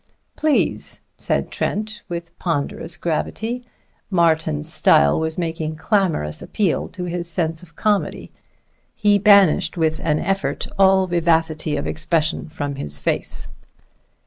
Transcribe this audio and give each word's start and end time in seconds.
"Please," 0.35 0.99
said 1.15 1.51
Trent 1.51 2.01
with 2.09 2.35
ponderous 2.39 2.97
gravity. 2.97 3.63
Martin's 4.09 4.73
style 4.73 5.19
was 5.19 5.37
making 5.37 5.75
clamorous 5.75 6.41
appeal 6.41 6.87
to 6.87 7.03
his 7.03 7.29
sense 7.29 7.61
of 7.61 7.75
comedy. 7.75 8.31
He 8.95 9.19
banished 9.19 9.77
with 9.77 9.99
an 9.99 10.17
effort 10.17 10.65
all 10.79 11.05
vivacity 11.05 11.77
of 11.77 11.85
expression 11.85 12.49
from 12.49 12.77
his 12.77 12.97
face. 12.97 13.49